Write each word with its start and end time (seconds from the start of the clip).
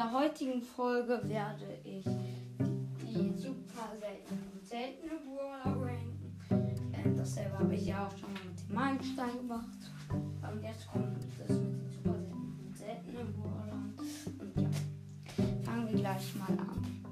der 0.00 0.12
heutigen 0.12 0.62
Folge 0.62 1.20
werde 1.24 1.78
ich 1.84 2.06
die 2.06 3.32
super 3.36 3.92
seltenen 4.00 4.50
und 4.54 4.66
seltene 4.66 5.12
Brawler 5.26 5.76
ranken. 5.76 6.38
Äh, 6.94 7.14
dasselbe 7.14 7.58
habe 7.58 7.74
ich 7.74 7.84
ja 7.84 8.06
auch 8.06 8.16
schon 8.16 8.32
mal 8.32 8.40
mit 8.48 8.66
dem 8.66 8.74
Meilenstein 8.74 9.36
gemacht. 9.36 9.78
Und 10.08 10.62
jetzt 10.62 10.90
kommt 10.90 11.18
das 11.38 11.50
mit 11.50 11.50
den 11.50 11.90
super 11.90 12.14
seltenen 12.14 12.58
und 12.66 12.78
seltenen 12.78 13.34
Brawlern. 13.34 13.94
Und 14.38 14.62
ja, 14.62 14.70
fangen 15.64 15.88
wir 15.90 16.00
gleich 16.00 16.34
mal 16.36 16.58
an. 16.58 17.02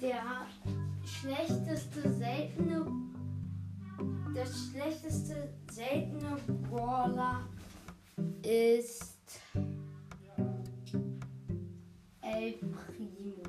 Der 0.00 0.22
schlechteste 1.04 2.12
seltene 2.12 2.86
der 4.36 4.46
schlechteste 4.46 5.48
seltene 5.72 6.36
Brawler 6.68 7.48
ist 8.42 9.15
El 12.46 12.52
Primo. 12.52 13.42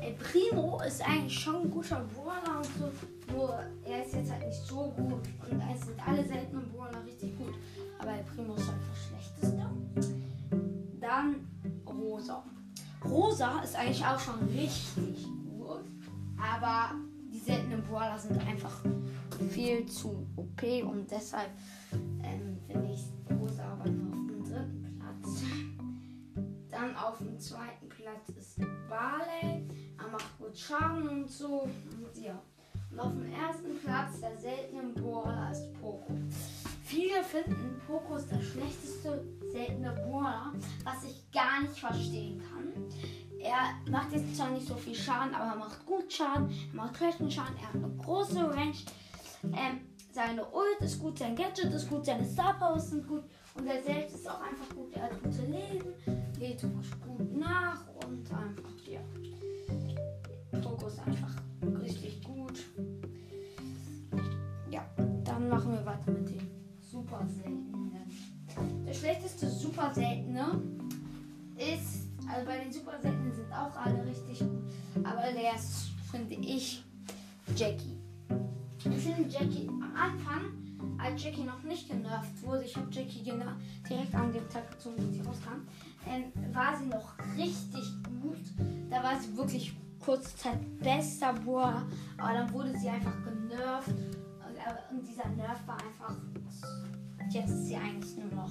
El 0.00 0.14
Primo 0.14 0.80
ist 0.80 1.06
eigentlich 1.06 1.38
schon 1.38 1.56
ein 1.56 1.70
guter 1.70 2.02
Brawler 2.14 2.58
und 2.58 2.64
so, 2.64 3.34
nur 3.34 3.58
er 3.84 4.06
ist 4.06 4.14
jetzt 4.14 4.32
halt 4.32 4.46
nicht 4.46 4.62
so 4.64 4.90
gut 4.96 5.20
und 5.50 5.62
es 5.74 5.84
sind 5.84 6.08
alle 6.08 6.24
seltenen 6.24 6.66
Brawler 6.72 7.04
richtig 7.04 7.36
gut. 7.36 7.52
Aber 7.98 8.12
El 8.12 8.24
Primo 8.24 8.54
ist 8.54 8.68
halt 8.68 8.78
das 8.90 9.06
schlechteste. 9.06 9.66
Dann 10.98 11.46
Rosa. 11.86 12.42
Rosa 13.04 13.60
ist 13.60 13.76
eigentlich 13.76 14.02
auch 14.02 14.18
schon 14.18 14.48
richtig 14.48 15.26
gut, 15.50 15.84
aber 16.40 16.94
die 17.30 17.38
seltenen 17.38 17.82
Brawler 17.82 18.18
sind 18.18 18.40
einfach 18.46 18.80
viel 19.50 19.84
zu 19.84 20.26
OP 20.36 20.62
und 20.90 21.10
deshalb 21.10 21.50
ähm, 22.22 22.56
finde 22.66 22.94
ich 22.94 23.04
Rosa 23.38 23.64
aber 23.64 23.90
nur 23.90 24.08
auf 24.08 24.26
dem 24.26 24.42
dritten 24.42 24.98
Platz. 24.98 25.42
Dann 26.70 26.96
auf 26.96 27.18
dem 27.18 27.38
zweiten 27.38 27.85
Platz 28.06 28.28
ist 28.38 28.60
Barley. 28.88 29.66
Er 29.98 30.08
macht 30.12 30.38
gut 30.38 30.56
Schaden 30.56 31.08
und 31.08 31.28
so. 31.28 31.62
Und 31.62 32.22
ja. 32.22 32.40
Und 32.92 33.00
auf 33.00 33.10
dem 33.10 33.32
ersten 33.32 33.78
Platz 33.84 34.20
der 34.20 34.38
seltenen 34.38 34.94
Brawler 34.94 35.50
ist 35.50 35.72
Poco. 35.80 36.14
Viele 36.84 37.24
finden 37.24 37.80
Poco 37.84 38.14
ist 38.14 38.30
der 38.30 38.40
schlechteste 38.40 39.24
seltene 39.50 39.90
Brawler, 39.90 40.52
was 40.84 41.02
ich 41.02 41.28
gar 41.32 41.62
nicht 41.62 41.76
verstehen 41.76 42.40
kann. 42.48 42.72
Er 43.40 43.90
macht 43.90 44.12
jetzt 44.12 44.36
zwar 44.36 44.50
nicht 44.50 44.68
so 44.68 44.76
viel 44.76 44.94
Schaden, 44.94 45.34
aber 45.34 45.50
er 45.50 45.56
macht 45.56 45.84
gut 45.84 46.12
Schaden, 46.12 46.48
er 46.48 46.76
macht 46.76 46.96
schlechten 46.96 47.28
Schaden, 47.28 47.56
er 47.56 47.66
hat 47.66 47.74
eine 47.74 47.96
große 47.96 48.38
Range. 48.38 48.76
Ähm, 49.42 49.80
seine 50.12 50.44
Ult 50.44 50.80
ist 50.80 51.00
gut, 51.00 51.18
sein 51.18 51.34
Gadget 51.34 51.72
ist 51.72 51.90
gut, 51.90 52.06
seine 52.06 52.24
Star 52.24 52.56
Powers 52.56 52.88
sind 52.90 53.08
gut 53.08 53.24
und 53.56 53.66
er 53.66 53.82
selbst 53.82 54.16
ist 54.16 54.28
auch 54.28 54.40
einfach 54.40 54.68
gut. 54.74 54.92
Er 54.94 55.04
hat 55.04 55.22
gute 55.22 55.42
Leben, 55.42 55.94
lädt 56.38 56.62
gut 56.62 57.36
nach 57.36 57.86
und 58.04 58.30
einfach, 58.32 58.70
ja. 58.90 59.00
Poco 60.60 60.86
ist 60.86 61.00
einfach 61.00 61.34
richtig 61.82 62.22
gut. 62.22 62.64
Ja, 64.70 64.86
dann 65.24 65.48
machen 65.48 65.72
wir 65.72 65.84
weiter 65.84 66.10
mit 66.12 66.28
dem 66.28 66.50
super 66.80 67.26
seltenen. 67.26 67.92
Der 68.86 68.94
schlechteste 68.94 69.50
super 69.50 69.92
seltene 69.92 70.62
ist, 71.56 72.08
also 72.28 72.46
bei 72.46 72.58
den 72.58 72.72
super 72.72 72.98
seltenen 73.00 73.32
sind 73.34 73.52
auch 73.52 73.76
alle 73.76 74.04
richtig 74.06 74.38
gut, 74.38 74.64
aber 75.04 75.32
der 75.32 75.54
ist, 75.54 75.90
finde 76.10 76.34
ich, 76.34 76.84
Jackie. 77.54 77.98
Ich 78.78 79.02
finde 79.02 79.28
Jackie 79.28 79.68
am 79.68 79.92
Anfang, 79.94 80.45
Jackie 81.16 81.44
noch 81.44 81.62
nicht 81.62 81.88
genervt 81.88 82.42
wurde, 82.42 82.64
ich 82.64 82.76
habe 82.76 82.88
Jackie 82.90 83.22
direkt 83.22 84.14
an 84.14 84.32
dem 84.32 84.48
Tag 84.48 84.70
gezogen, 84.70 84.96
als 84.98 85.14
sie 85.14 85.20
rauskam, 85.20 85.66
ähm, 86.06 86.54
war 86.54 86.76
sie 86.76 86.86
noch 86.86 87.14
richtig 87.36 87.84
gut. 88.20 88.38
Da 88.90 89.02
war 89.02 89.18
sie 89.18 89.36
wirklich 89.36 89.74
kurze 89.98 90.36
Zeit 90.36 90.58
bester 90.78 91.32
Boah, 91.32 91.84
aber 92.18 92.32
dann 92.32 92.52
wurde 92.52 92.78
sie 92.78 92.88
einfach 92.88 93.14
genervt. 93.24 93.88
Und 94.90 95.06
dieser 95.06 95.28
Nerv 95.30 95.60
war 95.66 95.76
einfach. 95.76 96.16
Jetzt 97.30 97.50
ist 97.50 97.66
sie 97.66 97.76
eigentlich 97.76 98.16
nur 98.16 98.32
noch. 98.32 98.50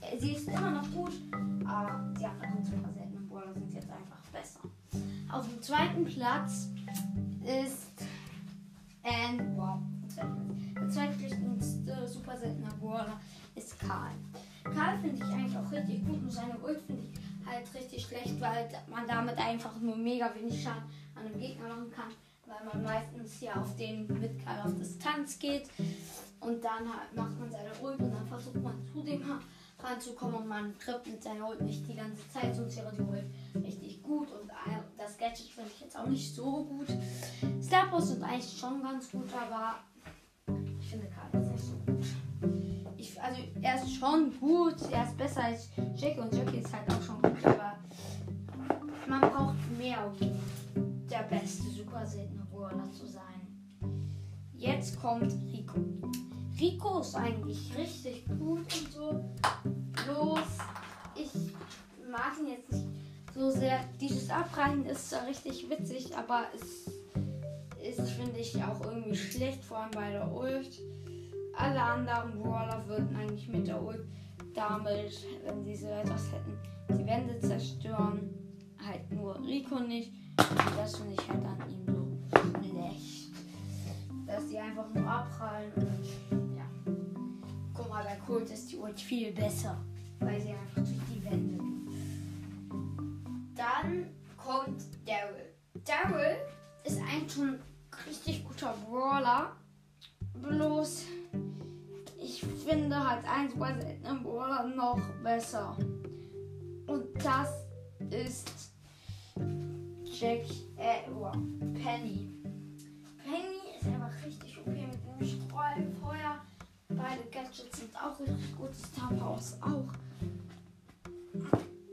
äh, 0.00 0.18
Sie 0.18 0.32
ist 0.32 0.48
immer 0.48 0.70
noch 0.70 0.90
gut, 0.92 1.12
aber 1.64 2.12
die 2.18 2.24
anderen 2.24 2.64
super 2.64 2.92
seltenen 2.92 3.28
Brawler 3.28 3.52
sind 3.52 3.72
jetzt 3.72 3.88
einfach 3.90 4.20
besser. 4.32 4.60
Auf 5.30 5.48
dem 5.48 5.60
zweiten 5.60 6.04
Platz 6.04 6.68
ist 7.44 7.92
and 9.02 9.56
wow, 9.56 9.78
der 10.86 10.94
zweitschlechteste 10.94 12.06
super 12.06 12.36
seltener 12.36 12.72
Brawler 12.80 13.20
ist 13.56 13.78
Karl. 13.80 14.12
Karl 14.62 14.98
finde 15.00 15.16
ich 15.16 15.32
eigentlich 15.32 15.56
auch 15.56 15.72
richtig 15.72 16.06
gut 16.06 16.22
und 16.22 16.30
seine 16.30 16.56
Ult 16.58 16.80
finde 16.82 17.02
ich 17.02 17.46
halt 17.46 17.74
richtig 17.74 18.04
schlecht, 18.04 18.40
weil 18.40 18.68
man 18.88 19.06
damit 19.08 19.36
einfach 19.36 19.76
nur 19.80 19.96
mega 19.96 20.32
wenig 20.34 20.62
Schaden 20.62 20.84
an 21.16 21.26
einem 21.26 21.40
Gegner 21.40 21.68
machen 21.68 21.90
kann, 21.90 22.10
weil 22.46 22.64
man 22.72 22.84
meistens 22.84 23.40
ja 23.40 23.54
auf 23.60 23.74
den 23.76 24.06
mit 24.20 24.44
Karl 24.44 24.64
auf 24.64 24.76
Distanz 24.78 25.38
geht 25.40 25.68
und 26.38 26.62
dann 26.62 26.88
halt 26.88 27.16
macht 27.16 27.38
man 27.40 27.50
seine 27.50 27.72
Ult 27.82 27.98
und 27.98 28.12
dann 28.12 28.26
versucht 28.28 28.62
man 28.62 28.80
zu 28.92 29.02
dem 29.02 29.22
ranzukommen 29.82 30.36
und 30.36 30.46
man 30.46 30.78
trifft 30.78 31.08
mit 31.08 31.20
seiner 31.20 31.48
Ult 31.48 31.62
nicht 31.62 31.86
die 31.88 31.96
ganze 31.96 32.28
Zeit, 32.30 32.54
sonst 32.54 32.76
wäre 32.76 32.92
die 32.92 33.02
Ult 33.02 33.64
richtig 33.64 34.04
gut 34.04 34.28
und 34.30 34.48
das 34.96 35.18
Gadget 35.18 35.48
finde 35.48 35.70
ich 35.74 35.80
jetzt 35.80 35.98
auch 35.98 36.06
nicht 36.06 36.32
so 36.32 36.64
gut. 36.64 36.86
Star 37.60 37.88
Post 37.88 38.08
sind 38.08 38.22
eigentlich 38.22 38.56
schon 38.56 38.82
ganz 38.82 39.10
gut, 39.10 39.32
aber 39.34 39.80
ich 40.80 40.90
finde 40.90 41.06
Karl 41.08 41.42
ist 41.42 41.50
nicht 41.50 41.64
so 41.64 41.92
gut. 41.92 42.06
Ich, 42.96 43.20
also 43.20 43.42
er 43.60 43.74
ist 43.82 43.94
schon 43.94 44.38
gut, 44.38 44.76
er 44.92 45.04
ist 45.04 45.16
besser 45.16 45.44
als 45.44 45.68
Jackie 45.96 46.20
und 46.20 46.34
Jackie 46.34 46.58
ist 46.58 46.72
halt 46.72 46.90
auch 46.90 47.02
schon 47.02 47.22
gut, 47.22 47.44
aber 47.44 47.78
man 49.06 49.20
braucht 49.20 49.78
mehr, 49.78 50.06
um 50.06 51.06
der 51.08 51.22
beste 51.24 51.64
super 51.70 52.06
seltene 52.06 52.44
Brawler 52.50 52.90
zu 52.92 53.06
sein. 53.06 53.22
Jetzt 54.54 55.00
kommt 55.00 55.32
Rico. 55.52 55.78
Rico 56.58 57.00
ist 57.00 57.14
eigentlich 57.14 57.76
richtig 57.76 58.24
gut 58.38 58.60
und 58.60 58.92
so. 58.92 59.24
Bloß, 59.92 60.58
ich 61.14 61.30
mag 62.10 62.38
ihn 62.40 62.48
jetzt 62.48 62.72
nicht 62.72 62.86
so 63.34 63.50
sehr. 63.50 63.80
Dieses 64.00 64.30
Abreiten 64.30 64.86
ist 64.86 65.10
zwar 65.10 65.26
richtig 65.26 65.68
witzig, 65.68 66.16
aber 66.16 66.44
es 66.54 66.90
ist, 67.82 68.10
finde 68.10 68.40
ich, 68.40 68.56
auch 68.62 68.80
irgendwie 68.84 69.16
schlecht, 69.16 69.64
vor 69.64 69.78
allem 69.78 69.90
bei 69.92 70.10
der 70.10 70.32
Ult. 70.32 70.80
Alle 71.56 71.80
anderen 71.80 72.38
Brawler 72.38 72.84
würden 72.86 73.16
eigentlich 73.16 73.48
mit 73.48 73.66
der 73.66 73.82
Ult 73.82 74.04
damit, 74.54 75.26
wenn 75.44 75.64
sie 75.64 75.76
so 75.76 75.88
etwas 75.88 76.32
hätten, 76.32 76.58
die 76.90 77.06
Wände 77.06 77.38
zerstören. 77.38 78.30
Halt 78.86 79.10
nur 79.10 79.38
Rico 79.40 79.78
nicht. 79.80 80.12
Und 80.38 80.78
das 80.78 80.96
finde 80.96 81.14
ich 81.14 81.28
halt 81.28 81.44
an 81.44 81.70
ihm 81.70 81.86
so 81.86 82.60
schlecht. 82.60 83.32
Dass 84.26 84.48
die 84.48 84.58
einfach 84.58 84.92
nur 84.94 85.08
abprallen 85.08 85.72
und 85.76 86.56
ja. 86.56 86.66
Guck 87.74 87.88
mal, 87.88 88.04
bei 88.04 88.16
Kult 88.26 88.50
ist 88.50 88.70
die 88.70 88.76
Ult 88.76 89.00
viel 89.00 89.32
besser, 89.32 89.76
weil 90.20 90.40
sie 90.40 90.50
einfach 90.50 90.76
durch 90.76 91.00
die 91.10 91.24
Wände 91.24 91.58
geht. 91.58 91.76
Dann 93.56 94.06
kommt 94.36 94.84
Daryl. 95.06 95.54
Daryl 95.84 96.36
ist 96.86 97.00
eigentlich 97.00 97.32
schon 97.32 97.48
ein 97.48 97.60
richtig 98.06 98.44
guter 98.44 98.74
Brawler. 98.88 99.52
Bloß, 100.34 101.04
ich 102.22 102.40
finde 102.40 103.08
halt 103.08 103.24
ein 103.24 103.50
super 103.50 103.74
seltener 103.80 104.14
Brawler 104.16 104.64
noch 104.68 105.00
besser. 105.22 105.76
Und 106.86 107.06
das 107.24 107.48
ist 108.10 108.50
Jack, 110.04 110.44
oh, 111.12 111.30
Penny. 111.82 112.28
Penny 113.24 113.76
ist 113.78 113.86
einfach 113.86 114.12
richtig 114.24 114.56
okay 114.58 114.86
mit 114.86 115.20
dem 115.20 115.26
Streufeuer. 115.26 116.38
Beide 116.88 117.24
Gadgets 117.32 117.80
sind 117.80 117.96
auch 117.96 118.18
richtig 118.20 118.56
gut. 118.56 118.74
Star 118.74 119.10
Powers 119.12 119.58
auch. 119.60 119.88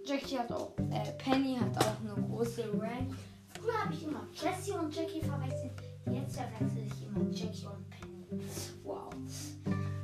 Jackie 0.05 0.37
hat 0.37 0.51
auch, 0.51 0.71
äh, 0.91 1.11
Penny 1.17 1.57
hat 1.57 1.77
auch 1.77 1.99
eine 2.01 2.27
große 2.27 2.63
Rank. 2.79 3.15
Früher 3.63 3.81
habe 3.81 3.93
ich 3.93 4.03
immer 4.03 4.27
Jessie 4.33 4.73
und 4.73 4.93
Jackie 4.93 5.21
verwechselt. 5.21 5.71
Jetzt 6.11 6.35
verwechsel 6.35 6.85
ich 6.85 7.07
immer 7.07 7.31
Jackie 7.31 7.65
und 7.65 7.89
Penny. 7.89 8.43
Wow. 8.83 9.13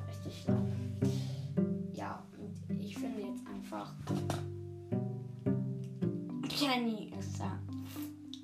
Richtig 0.07 0.44
schlau. 0.44 0.65
Ja, 1.91 2.23
und 2.38 2.79
ich 2.79 2.97
finde 2.97 3.21
jetzt 3.21 3.45
einfach 3.53 3.94
Penny 6.57 7.11
ist 7.19 7.39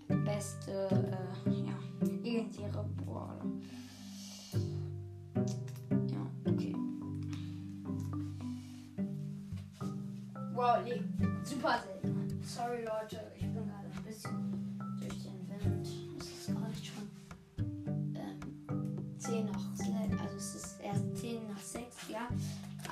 der 0.10 0.16
beste, 0.16 0.90
äh, 0.90 1.50
ja, 1.50 2.08
legendäre 2.22 2.86
Brawler. 2.98 3.46
Ja, 6.12 6.52
okay. 6.52 6.76
Wow, 10.54 10.80
super 11.44 11.80
selten. 11.80 12.42
Sorry 12.44 12.84
Leute, 12.84 13.32
ich 13.38 13.55
10 19.26 19.46
nach 19.46 19.60
6, 19.74 19.90
also 20.22 20.38
es 20.38 20.56
ist 20.56 20.80
erst 20.82 21.18
10 21.18 21.48
nach 21.48 21.60
6, 21.60 22.10
ja. 22.10 22.28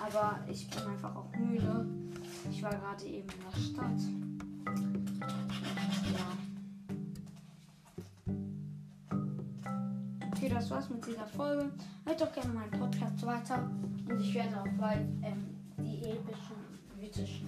Aber 0.04 0.40
ich 0.50 0.68
bin 0.68 0.84
einfach 0.84 1.16
auch 1.16 1.32
müde. 1.38 1.86
Ich 2.50 2.64
war 2.64 2.72
gerade 2.72 3.06
eben 3.06 3.28
in 3.30 3.40
der 3.52 3.60
Stadt. 3.60 4.00
Okay, 10.32 10.50
das 10.50 10.70
war's 10.72 10.90
mit 10.90 11.06
dieser 11.06 11.28
Folge. 11.28 11.72
Hört 12.06 12.22
doch 12.22 12.34
gerne 12.34 12.54
meinen 12.54 12.72
Podcast 12.72 13.26
weiter. 13.26 13.70
Und 14.10 14.20
ich 14.20 14.34
werde 14.34 14.60
auch 14.60 14.68
bald 14.80 15.08
ähm, 15.22 15.46
die 15.78 16.04
epischen, 16.04 16.58
mythischen. 17.00 17.48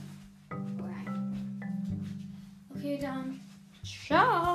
Okay, 2.70 3.00
dann. 3.02 3.40
Ciao! 3.84 4.55